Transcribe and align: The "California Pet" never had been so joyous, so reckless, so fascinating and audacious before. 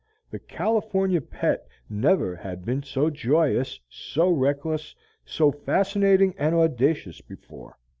The 0.31 0.39
"California 0.39 1.21
Pet" 1.21 1.67
never 1.87 2.35
had 2.35 2.65
been 2.65 2.81
so 2.81 3.11
joyous, 3.11 3.79
so 3.87 4.31
reckless, 4.31 4.95
so 5.25 5.51
fascinating 5.51 6.33
and 6.39 6.55
audacious 6.55 7.21
before. 7.21 7.77